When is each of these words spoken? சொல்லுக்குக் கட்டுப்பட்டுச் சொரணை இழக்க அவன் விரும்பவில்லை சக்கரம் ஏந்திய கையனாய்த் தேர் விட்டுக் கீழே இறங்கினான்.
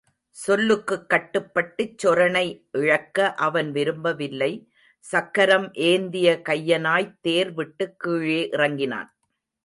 சொல்லுக்குக் 0.37 1.09
கட்டுப்பட்டுச் 1.09 2.05
சொரணை 2.05 2.45
இழக்க 2.71 3.33
அவன் 3.33 3.71
விரும்பவில்லை 3.71 4.71
சக்கரம் 5.05 5.73
ஏந்திய 5.73 6.41
கையனாய்த் 6.49 7.19
தேர் 7.21 7.51
விட்டுக் 7.51 7.99
கீழே 7.99 8.49
இறங்கினான். 8.51 9.09